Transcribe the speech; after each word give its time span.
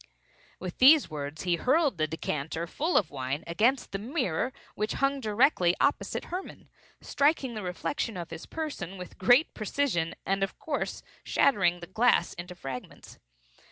With 0.59 0.79
these 0.79 1.11
words 1.11 1.43
he 1.43 1.57
hurled 1.57 1.99
the 1.99 2.07
decanter, 2.07 2.65
full 2.65 2.97
of 2.97 3.11
wine, 3.11 3.43
against 3.45 3.91
the 3.91 3.99
mirror 3.99 4.51
which 4.73 4.93
hung 4.93 5.19
directly 5.19 5.75
opposite 5.79 6.25
Hermann; 6.33 6.69
striking 7.01 7.53
the 7.53 7.61
reflection 7.61 8.17
of 8.17 8.31
his 8.31 8.47
person 8.47 8.97
with 8.97 9.19
great 9.19 9.53
precision, 9.53 10.15
and 10.25 10.41
of 10.41 10.57
course 10.57 11.03
shattering 11.23 11.81
the 11.81 11.85
glass 11.85 12.33
into 12.33 12.55
fragments. 12.55 13.19